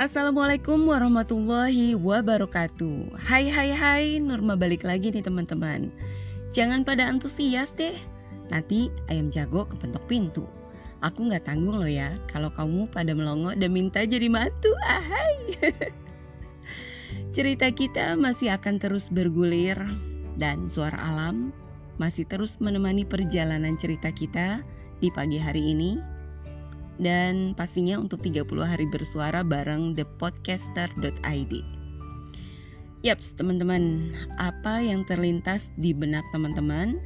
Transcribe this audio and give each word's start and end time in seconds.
Assalamualaikum 0.00 0.88
warahmatullahi 0.88 1.92
wabarakatuh. 1.92 3.20
Hai 3.20 3.52
hai 3.52 3.68
hai 3.68 4.04
Nurma 4.16 4.56
balik 4.56 4.80
lagi 4.80 5.12
nih 5.12 5.20
teman-teman. 5.20 5.92
Jangan 6.56 6.88
pada 6.88 7.04
antusias 7.04 7.76
deh. 7.76 7.92
Nanti 8.48 8.88
ayam 9.12 9.28
jago 9.28 9.68
kepentok 9.68 10.00
pintu. 10.08 10.48
Aku 11.04 11.28
gak 11.28 11.44
tanggung 11.44 11.76
loh 11.76 11.88
ya 11.88 12.16
Kalau 12.32 12.48
kamu 12.48 12.88
pada 12.88 13.12
melongo 13.12 13.52
dan 13.52 13.76
minta 13.76 14.00
jadi 14.00 14.24
mantu. 14.32 14.72
Ahai. 14.88 15.36
Cerita 17.36 17.68
kita 17.68 18.16
masih 18.16 18.56
akan 18.56 18.80
terus 18.80 19.12
bergulir 19.12 19.76
Dan 20.40 20.72
suara 20.72 20.96
alam 20.96 21.52
masih 22.00 22.24
terus 22.24 22.56
menemani 22.56 23.04
perjalanan 23.04 23.76
cerita 23.76 24.08
kita 24.16 24.64
di 25.04 25.12
pagi 25.12 25.36
hari 25.36 25.76
ini 25.76 26.19
dan 27.00 27.56
pastinya 27.56 27.96
untuk 27.96 28.20
30 28.20 28.44
hari 28.60 28.84
bersuara 28.92 29.40
bareng 29.40 29.96
thepodcaster.id. 29.96 31.54
Yaps, 33.00 33.32
teman-teman, 33.32 34.12
apa 34.36 34.84
yang 34.84 35.08
terlintas 35.08 35.72
di 35.80 35.96
benak 35.96 36.20
teman-teman 36.36 37.00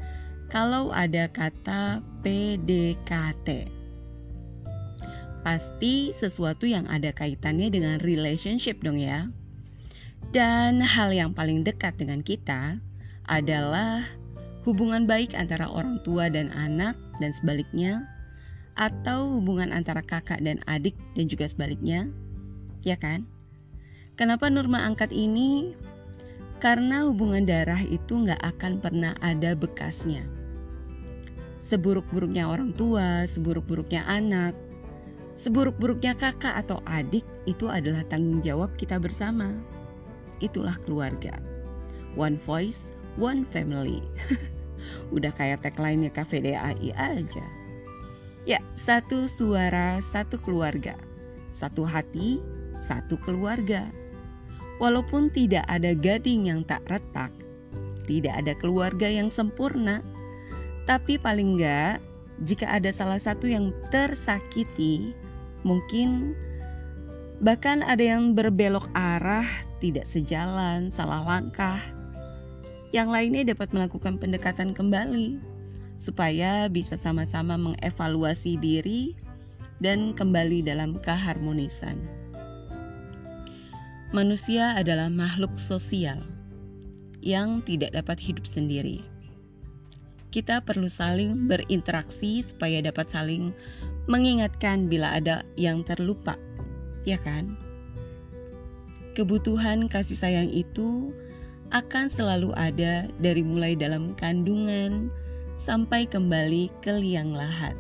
kalau 0.51 0.91
ada 0.91 1.31
kata 1.31 2.03
PDKT? 2.27 3.71
Pasti 5.47 6.11
sesuatu 6.11 6.67
yang 6.67 6.91
ada 6.91 7.15
kaitannya 7.15 7.71
dengan 7.71 8.03
relationship 8.03 8.83
dong 8.83 8.99
ya. 8.99 9.31
Dan 10.35 10.83
hal 10.83 11.15
yang 11.15 11.31
paling 11.31 11.63
dekat 11.63 11.95
dengan 11.95 12.19
kita 12.27 12.83
adalah 13.31 14.03
hubungan 14.67 15.07
baik 15.07 15.31
antara 15.39 15.71
orang 15.71 16.03
tua 16.03 16.27
dan 16.27 16.51
anak 16.51 16.99
dan 17.23 17.31
sebaliknya 17.39 18.03
atau 18.75 19.39
hubungan 19.39 19.71
antara 19.71 20.03
kakak 20.03 20.43
dan 20.43 20.59
adik 20.67 20.95
dan 21.15 21.31
juga 21.31 21.47
sebaliknya, 21.47 22.11
ya 22.83 22.99
kan? 22.99 23.27
Kenapa 24.15 24.47
Nurma 24.47 24.83
angkat 24.87 25.11
ini? 25.11 25.75
Karena 26.63 27.07
hubungan 27.07 27.45
darah 27.45 27.83
itu 27.83 28.25
nggak 28.25 28.41
akan 28.41 28.79
pernah 28.79 29.13
ada 29.21 29.59
bekasnya. 29.59 30.23
Seburuk-buruknya 31.59 32.47
orang 32.47 32.71
tua, 32.77 33.27
seburuk-buruknya 33.27 34.07
anak, 34.07 34.55
seburuk-buruknya 35.35 36.15
kakak 36.15 36.55
atau 36.63 36.79
adik 36.87 37.27
itu 37.45 37.67
adalah 37.67 38.07
tanggung 38.07 38.41
jawab 38.41 38.71
kita 38.79 39.03
bersama. 39.03 39.51
Itulah 40.39 40.79
keluarga. 40.87 41.37
One 42.15 42.39
voice, 42.39 42.95
one 43.19 43.43
family. 43.43 44.01
Udah 45.17 45.35
kayak 45.35 45.67
tagline-nya 45.67 46.15
KVDAI 46.15 46.95
aja. 46.95 47.64
Ya, 48.45 48.61
satu 48.77 49.25
suara, 49.25 50.05
satu 50.05 50.37
keluarga. 50.37 50.93
Satu 51.57 51.89
hati, 51.89 52.45
satu 52.85 53.17
keluarga. 53.25 53.89
Walaupun 54.77 55.33
tidak 55.33 55.65
ada 55.65 55.97
gading 55.97 56.53
yang 56.53 56.61
tak 56.69 56.85
retak, 56.93 57.33
tidak 58.05 58.37
ada 58.37 58.53
keluarga 58.61 59.09
yang 59.09 59.33
sempurna, 59.33 60.05
tapi 60.85 61.17
paling 61.17 61.57
enggak 61.57 62.05
jika 62.45 62.69
ada 62.69 62.93
salah 62.93 63.17
satu 63.17 63.49
yang 63.49 63.73
tersakiti, 63.89 65.17
mungkin 65.65 66.37
bahkan 67.41 67.81
ada 67.81 68.03
yang 68.03 68.37
berbelok 68.37 68.91
arah, 68.93 69.47
tidak 69.81 70.05
sejalan, 70.05 70.93
salah 70.93 71.25
langkah. 71.25 71.81
Yang 72.93 73.09
lainnya 73.09 73.43
dapat 73.57 73.73
melakukan 73.73 74.21
pendekatan 74.21 74.77
kembali 74.77 75.54
supaya 75.97 76.67
bisa 76.69 76.99
sama-sama 76.99 77.55
mengevaluasi 77.57 78.59
diri 78.59 79.15
dan 79.83 80.15
kembali 80.15 80.65
dalam 80.65 80.97
keharmonisan. 81.03 81.99
Manusia 84.15 84.79
adalah 84.79 85.11
makhluk 85.11 85.59
sosial 85.59 86.23
yang 87.19 87.65
tidak 87.67 87.91
dapat 87.91 88.21
hidup 88.23 88.47
sendiri. 88.47 89.03
Kita 90.31 90.63
perlu 90.63 90.87
saling 90.87 91.51
berinteraksi 91.51 92.43
supaya 92.43 92.79
dapat 92.83 93.11
saling 93.11 93.51
mengingatkan 94.07 94.87
bila 94.87 95.19
ada 95.19 95.43
yang 95.59 95.83
terlupa, 95.83 96.39
ya 97.03 97.19
kan? 97.23 97.59
Kebutuhan 99.15 99.87
kasih 99.87 100.19
sayang 100.19 100.51
itu 100.51 101.15
akan 101.75 102.07
selalu 102.07 102.51
ada 102.55 103.07
dari 103.19 103.43
mulai 103.43 103.75
dalam 103.75 104.15
kandungan, 104.15 105.11
sampai 105.65 106.05
kembali 106.05 106.69
ke 106.85 106.93
liang 107.01 107.33
lahat. 107.33 107.73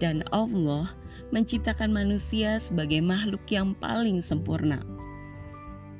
Dan 0.00 0.24
Allah 0.32 0.88
menciptakan 1.30 1.92
manusia 1.92 2.56
sebagai 2.56 3.04
makhluk 3.04 3.44
yang 3.52 3.76
paling 3.76 4.24
sempurna. 4.24 4.80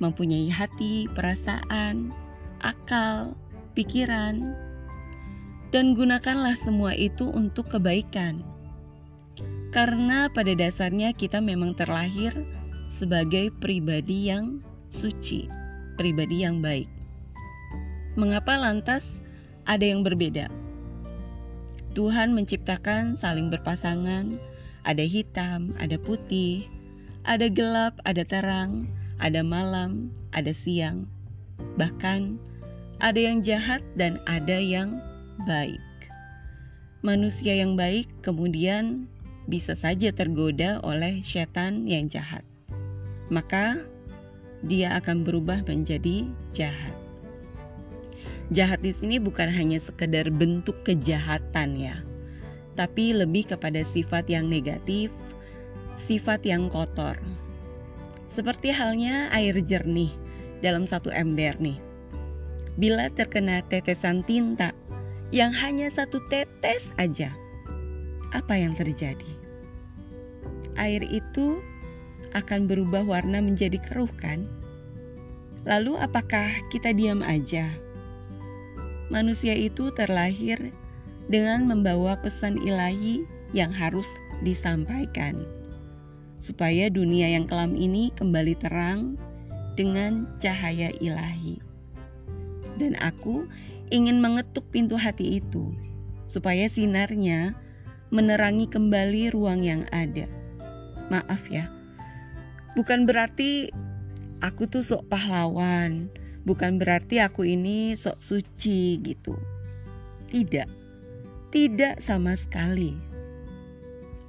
Mempunyai 0.00 0.48
hati, 0.48 1.06
perasaan, 1.12 2.10
akal, 2.64 3.36
pikiran, 3.76 4.56
dan 5.70 5.92
gunakanlah 5.92 6.56
semua 6.60 6.96
itu 6.96 7.28
untuk 7.28 7.68
kebaikan. 7.68 8.40
Karena 9.72 10.28
pada 10.28 10.52
dasarnya 10.52 11.16
kita 11.16 11.40
memang 11.40 11.72
terlahir 11.72 12.32
sebagai 12.92 13.48
pribadi 13.56 14.28
yang 14.28 14.60
suci, 14.92 15.48
pribadi 15.96 16.44
yang 16.44 16.60
baik. 16.60 16.90
Mengapa 18.20 18.60
lantas 18.60 19.21
ada 19.68 19.84
yang 19.84 20.02
berbeda? 20.02 20.50
Tuhan 21.92 22.32
menciptakan 22.32 23.20
saling 23.20 23.52
berpasangan, 23.52 24.32
ada 24.88 25.04
hitam, 25.04 25.76
ada 25.76 26.00
putih, 26.00 26.64
ada 27.28 27.46
gelap, 27.52 28.00
ada 28.08 28.24
terang, 28.24 28.88
ada 29.20 29.44
malam, 29.44 30.08
ada 30.32 30.50
siang. 30.56 31.06
Bahkan 31.78 32.40
ada 32.98 33.20
yang 33.20 33.44
jahat 33.44 33.84
dan 33.94 34.18
ada 34.24 34.56
yang 34.58 34.98
baik. 35.44 35.82
Manusia 37.02 37.58
yang 37.58 37.74
baik 37.74 38.06
kemudian 38.22 39.10
bisa 39.50 39.74
saja 39.74 40.14
tergoda 40.14 40.78
oleh 40.86 41.18
setan 41.20 41.84
yang 41.84 42.06
jahat. 42.06 42.46
Maka 43.28 43.82
dia 44.62 44.94
akan 44.96 45.26
berubah 45.26 45.66
menjadi 45.66 46.30
jahat. 46.54 46.94
Jahat 48.52 48.84
di 48.84 48.92
sini 48.92 49.16
bukan 49.16 49.48
hanya 49.48 49.80
sekedar 49.80 50.28
bentuk 50.28 50.84
kejahatan 50.84 51.72
ya, 51.72 52.04
tapi 52.76 53.16
lebih 53.16 53.48
kepada 53.48 53.80
sifat 53.80 54.28
yang 54.28 54.44
negatif, 54.52 55.08
sifat 55.96 56.44
yang 56.44 56.68
kotor. 56.68 57.16
Seperti 58.28 58.68
halnya 58.68 59.32
air 59.32 59.56
jernih 59.56 60.12
dalam 60.60 60.84
satu 60.84 61.08
ember 61.08 61.56
nih. 61.64 61.80
Bila 62.76 63.08
terkena 63.08 63.64
tetesan 63.72 64.20
tinta 64.20 64.76
yang 65.32 65.48
hanya 65.56 65.88
satu 65.88 66.20
tetes 66.28 66.92
aja, 67.00 67.32
apa 68.36 68.52
yang 68.60 68.76
terjadi? 68.76 69.32
Air 70.76 71.00
itu 71.08 71.56
akan 72.36 72.68
berubah 72.68 73.00
warna 73.04 73.40
menjadi 73.40 73.80
keruh 73.80 74.12
kan? 74.20 74.44
Lalu 75.64 75.96
apakah 75.96 76.52
kita 76.68 76.92
diam 76.92 77.24
aja? 77.24 77.72
Manusia 79.12 79.52
itu 79.52 79.92
terlahir 79.92 80.72
dengan 81.28 81.68
membawa 81.68 82.16
pesan 82.18 82.56
ilahi 82.64 83.22
yang 83.52 83.68
harus 83.68 84.08
disampaikan, 84.40 85.36
supaya 86.40 86.88
dunia 86.88 87.28
yang 87.30 87.44
kelam 87.44 87.76
ini 87.76 88.08
kembali 88.16 88.56
terang 88.56 89.20
dengan 89.76 90.26
cahaya 90.40 90.88
ilahi. 90.98 91.60
Dan 92.80 92.96
aku 92.98 93.44
ingin 93.92 94.18
mengetuk 94.18 94.64
pintu 94.72 94.96
hati 94.96 95.38
itu, 95.38 95.76
supaya 96.24 96.66
sinarnya 96.66 97.52
menerangi 98.08 98.64
kembali 98.66 99.36
ruang 99.36 99.60
yang 99.60 99.84
ada. 99.92 100.24
Maaf 101.12 101.52
ya, 101.52 101.68
bukan 102.72 103.04
berarti 103.04 103.68
aku 104.40 104.64
tuh 104.64 104.80
sok 104.80 105.12
pahlawan 105.12 106.08
bukan 106.42 106.78
berarti 106.78 107.22
aku 107.22 107.46
ini 107.46 107.94
sok 107.94 108.18
suci 108.18 108.98
gitu. 109.02 109.38
Tidak, 110.32 110.68
tidak 111.52 112.00
sama 112.00 112.34
sekali. 112.34 112.96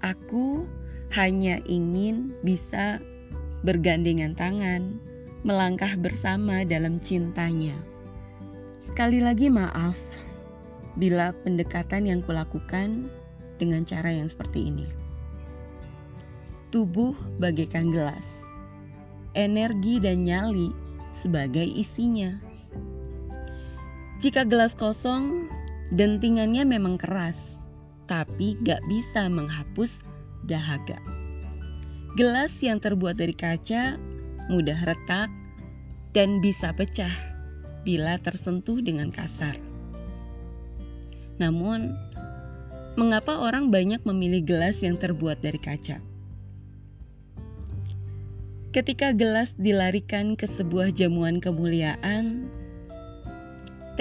Aku 0.04 0.68
hanya 1.16 1.64
ingin 1.64 2.36
bisa 2.44 3.00
bergandengan 3.64 4.36
tangan, 4.36 5.00
melangkah 5.48 5.96
bersama 5.96 6.68
dalam 6.68 7.00
cintanya. 7.00 7.76
Sekali 8.84 9.24
lagi, 9.24 9.48
maaf 9.48 9.98
bila 11.00 11.34
pendekatan 11.42 12.06
yang 12.06 12.22
kulakukan 12.22 13.10
dengan 13.58 13.88
cara 13.88 14.14
yang 14.14 14.30
seperti 14.30 14.70
ini. 14.70 14.86
Tubuh 16.70 17.16
bagaikan 17.40 17.94
gelas, 17.94 18.26
energi 19.34 20.02
dan 20.02 20.26
nyali 20.26 20.83
sebagai 21.14 21.64
isinya. 21.64 22.36
Jika 24.20 24.44
gelas 24.44 24.74
kosong, 24.74 25.48
dentingannya 25.94 26.66
memang 26.66 26.98
keras, 26.98 27.62
tapi 28.10 28.58
gak 28.66 28.82
bisa 28.90 29.30
menghapus 29.30 30.02
dahaga. 30.44 31.00
gelas 32.14 32.62
yang 32.62 32.78
terbuat 32.78 33.18
dari 33.18 33.34
kaca 33.34 33.98
mudah 34.54 34.78
retak 34.86 35.34
dan 36.14 36.38
bisa 36.46 36.70
pecah 36.78 37.10
bila 37.82 38.22
tersentuh 38.22 38.80
dengan 38.80 39.10
kasar. 39.10 39.58
Namun, 41.42 41.90
mengapa 42.94 43.42
orang 43.42 43.74
banyak 43.74 44.06
memilih 44.06 44.46
gelas 44.46 44.86
yang 44.86 44.96
terbuat 44.96 45.42
dari 45.42 45.58
kaca? 45.58 46.13
Ketika 48.74 49.14
gelas 49.14 49.54
dilarikan 49.62 50.34
ke 50.34 50.50
sebuah 50.50 50.98
jamuan 50.98 51.38
kemuliaan, 51.38 52.50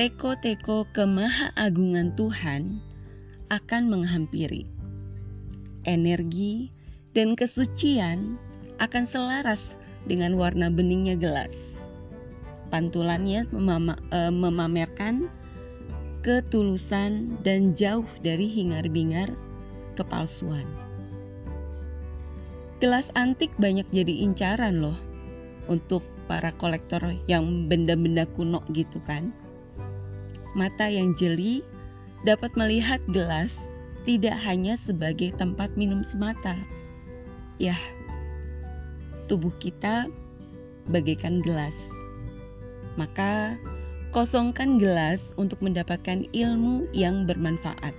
teko-teko 0.00 0.88
kemahaagungan 0.96 2.16
Tuhan 2.16 2.80
akan 3.52 3.82
menghampiri. 3.92 4.64
Energi 5.84 6.72
dan 7.12 7.36
kesucian 7.36 8.40
akan 8.80 9.04
selaras 9.04 9.76
dengan 10.08 10.40
warna 10.40 10.72
beningnya 10.72 11.20
gelas. 11.20 11.52
Pantulannya 12.72 13.44
e, 13.52 14.20
memamerkan 14.32 15.28
ketulusan 16.24 17.36
dan 17.44 17.76
jauh 17.76 18.08
dari 18.24 18.48
hingar-bingar 18.48 19.28
kepalsuan. 20.00 20.64
Gelas 22.82 23.14
antik 23.14 23.54
banyak 23.62 23.86
jadi 23.94 24.26
incaran 24.26 24.82
loh 24.82 24.98
untuk 25.70 26.02
para 26.26 26.50
kolektor 26.58 26.98
yang 27.30 27.70
benda-benda 27.70 28.26
kuno 28.34 28.58
gitu 28.74 28.98
kan. 29.06 29.30
Mata 30.58 30.90
yang 30.90 31.14
jeli 31.14 31.62
dapat 32.26 32.50
melihat 32.58 32.98
gelas 33.14 33.54
tidak 34.02 34.34
hanya 34.42 34.74
sebagai 34.74 35.30
tempat 35.38 35.70
minum 35.78 36.02
semata. 36.02 36.58
Ya, 37.62 37.78
tubuh 39.30 39.54
kita 39.62 40.10
bagaikan 40.90 41.38
gelas. 41.38 41.86
Maka 42.98 43.54
kosongkan 44.10 44.82
gelas 44.82 45.30
untuk 45.38 45.62
mendapatkan 45.62 46.26
ilmu 46.34 46.90
yang 46.90 47.30
bermanfaat. 47.30 47.94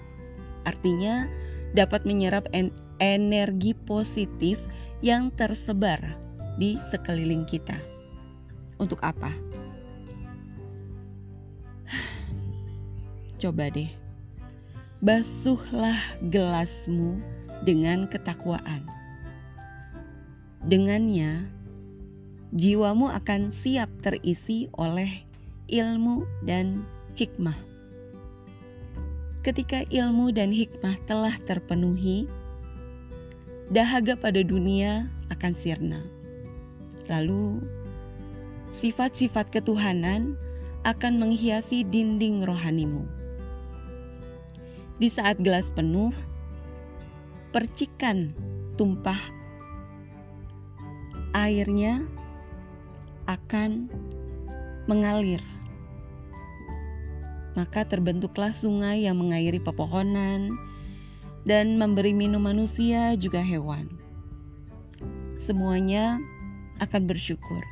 Artinya 0.67 1.31
dapat 1.71 2.03
menyerap 2.03 2.51
en 2.51 2.67
energi 2.99 3.71
positif 3.87 4.59
yang 5.03 5.27
tersebar 5.35 5.99
di 6.55 6.79
sekeliling 6.87 7.43
kita. 7.43 7.75
Untuk 8.79 9.03
apa? 9.03 9.35
Coba 13.43 13.67
deh, 13.67 13.91
basuhlah 15.03 15.99
gelasmu 16.31 17.19
dengan 17.67 18.07
ketakwaan. 18.07 18.87
Dengannya, 20.63 21.51
jiwamu 22.55 23.11
akan 23.11 23.51
siap 23.51 23.91
terisi 23.99 24.71
oleh 24.79 25.11
ilmu 25.67 26.23
dan 26.47 26.87
hikmah. 27.19 27.59
Ketika 29.43 29.83
ilmu 29.91 30.31
dan 30.31 30.55
hikmah 30.55 30.95
telah 31.03 31.35
terpenuhi, 31.43 32.23
dahaga 33.71 34.19
pada 34.19 34.43
dunia 34.43 35.07
akan 35.31 35.53
sirna. 35.55 36.01
Lalu, 37.07 37.63
sifat-sifat 38.73 39.53
ketuhanan 39.53 40.35
akan 40.83 41.19
menghiasi 41.19 41.87
dinding 41.87 42.43
rohanimu. 42.43 43.07
Di 44.99 45.07
saat 45.07 45.39
gelas 45.39 45.71
penuh, 45.71 46.11
percikan 47.55 48.35
tumpah 48.75 49.19
airnya 51.35 52.03
akan 53.27 53.87
mengalir. 54.85 55.39
Maka 57.53 57.85
terbentuklah 57.85 58.51
sungai 58.51 59.05
yang 59.05 59.21
mengairi 59.21 59.61
pepohonan 59.61 60.57
dan 61.43 61.75
memberi 61.75 62.15
minum 62.15 62.43
manusia 62.43 63.15
juga 63.19 63.43
hewan. 63.43 63.87
Semuanya 65.35 66.19
akan 66.79 67.07
bersyukur, 67.07 67.63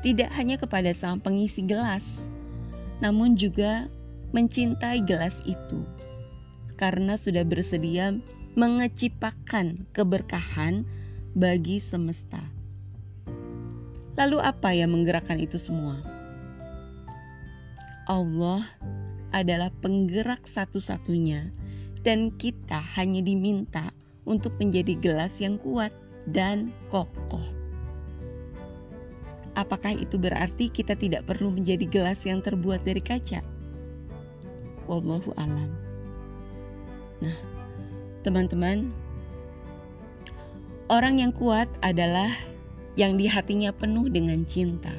tidak 0.00 0.32
hanya 0.36 0.56
kepada 0.56 0.92
sang 0.96 1.20
pengisi 1.20 1.60
gelas, 1.64 2.28
namun 3.04 3.36
juga 3.36 3.88
mencintai 4.32 5.04
gelas 5.04 5.38
itu 5.46 5.84
karena 6.74 7.14
sudah 7.14 7.46
bersedia 7.46 8.18
mengecipakan 8.54 9.86
keberkahan 9.94 10.86
bagi 11.34 11.82
semesta. 11.82 12.38
Lalu, 14.14 14.38
apa 14.38 14.70
yang 14.70 14.94
menggerakkan 14.94 15.42
itu 15.42 15.58
semua? 15.58 15.98
Allah 18.06 18.62
adalah 19.34 19.74
penggerak 19.82 20.46
satu-satunya, 20.46 21.50
dan 22.04 22.30
kita 22.36 22.78
hanya 22.94 23.24
diminta 23.24 23.90
untuk 24.28 24.52
menjadi 24.60 24.94
gelas 25.00 25.40
yang 25.40 25.56
kuat 25.56 25.90
dan 26.28 26.70
kokoh. 26.92 27.42
Apakah 29.56 29.94
itu 29.96 30.20
berarti 30.20 30.68
kita 30.68 30.98
tidak 30.98 31.24
perlu 31.24 31.48
menjadi 31.54 31.86
gelas 31.88 32.26
yang 32.28 32.44
terbuat 32.44 32.84
dari 32.84 33.00
kaca? 33.00 33.40
Wallahu 34.84 35.32
alam. 35.40 35.70
Nah, 37.22 37.38
teman-teman, 38.26 38.92
orang 40.92 41.22
yang 41.22 41.32
kuat 41.32 41.70
adalah 41.80 42.28
yang 42.98 43.16
di 43.16 43.30
hatinya 43.30 43.70
penuh 43.70 44.10
dengan 44.10 44.42
cinta. 44.44 44.92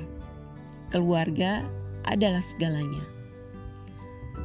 Keluarga 0.89 1.61
adalah 2.07 2.41
segalanya. 2.41 3.14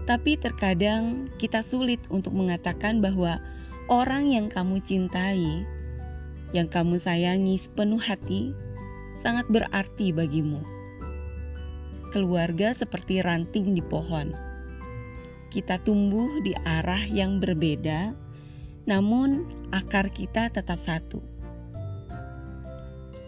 Tapi 0.05 0.35
terkadang 0.41 1.31
kita 1.39 1.63
sulit 1.63 2.03
untuk 2.11 2.35
mengatakan 2.35 2.99
bahwa 2.99 3.39
orang 3.87 4.31
yang 4.31 4.47
kamu 4.51 4.83
cintai, 4.83 5.63
yang 6.51 6.67
kamu 6.67 6.99
sayangi 6.99 7.55
sepenuh 7.61 8.01
hati, 8.01 8.51
sangat 9.23 9.47
berarti 9.47 10.11
bagimu. 10.11 10.59
Keluarga 12.11 12.75
seperti 12.75 13.23
ranting 13.23 13.79
di 13.79 13.83
pohon 13.85 14.51
kita 15.51 15.83
tumbuh 15.83 16.31
di 16.47 16.55
arah 16.63 17.03
yang 17.11 17.43
berbeda, 17.43 18.15
namun 18.87 19.43
akar 19.75 20.09
kita 20.15 20.47
tetap 20.47 20.79
satu. 20.79 21.19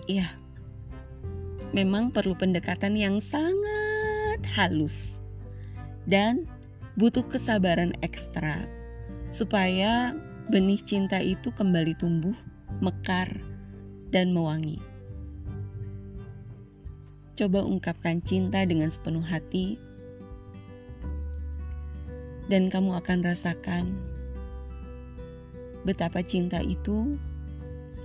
Iya, 0.07 0.31
memang 1.75 2.15
perlu 2.15 2.39
pendekatan 2.39 2.95
yang 2.95 3.19
sangat 3.19 4.39
halus 4.55 5.22
dan 6.07 6.47
butuh 6.99 7.25
kesabaran 7.27 7.97
ekstra 8.05 8.65
supaya 9.33 10.13
benih 10.53 10.81
cinta 10.85 11.17
itu 11.23 11.49
kembali 11.55 11.97
tumbuh, 11.97 12.37
mekar, 12.85 13.31
dan 14.13 14.37
mewangi. 14.37 14.77
Coba 17.33 17.65
ungkapkan 17.65 18.21
cinta 18.21 18.61
dengan 18.69 18.93
sepenuh 18.93 19.25
hati 19.25 19.81
dan 22.53 22.69
kamu 22.69 23.01
akan 23.01 23.25
rasakan 23.25 23.97
betapa 25.89 26.21
cinta 26.21 26.61
itu 26.61 27.17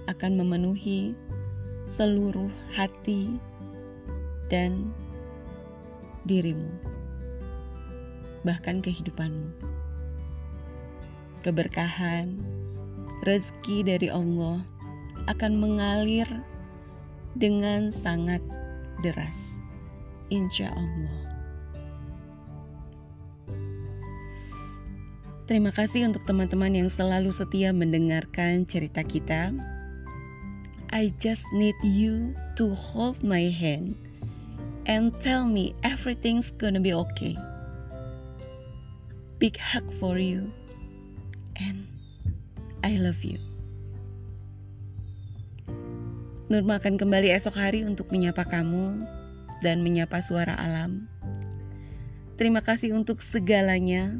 akan 0.07 0.39
memenuhi 0.39 1.11
seluruh 1.85 2.49
hati 2.71 3.35
dan 4.47 4.87
dirimu, 6.23 6.71
bahkan 8.45 8.83
kehidupanmu. 8.83 9.53
Keberkahan, 11.45 12.37
rezeki 13.23 13.87
dari 13.87 14.09
Allah 14.11 14.61
akan 15.31 15.57
mengalir 15.57 16.27
dengan 17.37 17.93
sangat 17.93 18.41
deras, 19.05 19.61
insya 20.33 20.73
Allah. 20.73 21.37
Terima 25.47 25.71
kasih 25.71 26.11
untuk 26.11 26.27
teman-teman 26.27 26.75
yang 26.75 26.91
selalu 26.91 27.31
setia 27.31 27.71
mendengarkan 27.71 28.67
cerita 28.67 28.99
kita. 28.99 29.55
I 30.91 31.15
just 31.23 31.47
need 31.55 31.79
you 31.79 32.35
to 32.59 32.75
hold 32.75 33.23
my 33.23 33.47
hand 33.47 33.95
and 34.91 35.15
tell 35.23 35.47
me 35.47 35.71
everything's 35.87 36.51
gonna 36.51 36.83
be 36.83 36.91
okay. 36.91 37.39
Big 39.37 39.53
hug 39.61 39.85
for 40.01 40.17
you 40.17 40.49
and 41.61 41.85
I 42.81 42.97
love 42.97 43.21
you. 43.21 43.37
Nurma 46.49 46.81
akan 46.81 46.97
kembali 46.97 47.29
esok 47.37 47.53
hari 47.53 47.85
untuk 47.85 48.09
menyapa 48.09 48.41
kamu 48.49 49.05
dan 49.61 49.85
menyapa 49.85 50.23
suara 50.25 50.57
alam. 50.57 51.05
Terima 52.41 52.65
kasih 52.65 52.97
untuk 52.97 53.21
segalanya. 53.21 54.17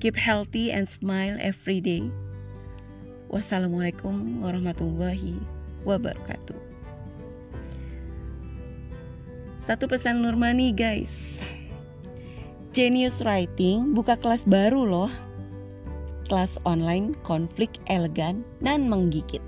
Keep 0.00 0.16
healthy 0.16 0.72
and 0.72 0.88
smile 0.88 1.36
every 1.36 1.84
day. 1.84 2.08
Wassalamualaikum 3.28 4.40
warahmatullahi 4.40 5.36
wabarakatuh. 5.84 6.60
Satu 9.60 9.84
pesan 9.90 10.22
Nurmani 10.22 10.70
guys. 10.70 11.42
Genius 12.76 13.24
Writing 13.24 13.96
buka 13.96 14.20
kelas 14.20 14.44
baru 14.44 14.84
loh. 14.84 15.12
Kelas 16.28 16.60
online 16.68 17.16
konflik 17.24 17.72
elegan 17.88 18.44
dan 18.60 18.84
menggigit. 18.84 19.40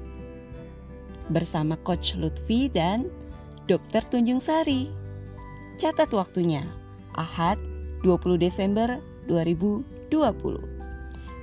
Bersama 1.28 1.76
Coach 1.85 2.16
Lutfi 2.16 2.73
dan 2.73 3.12
Dr. 3.68 4.00
Tunjung 4.08 4.40
Sari. 4.40 4.88
Catat 5.76 6.08
waktunya. 6.16 6.64
Ahad 7.20 7.61
20 8.00 8.40
Desember 8.40 8.97
2020. 9.28 10.08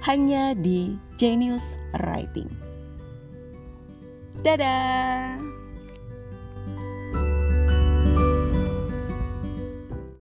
Hanya 0.10 0.58
di 0.58 0.98
Genius 1.22 1.70
Writing. 2.02 2.50
Dadah. 4.42 5.55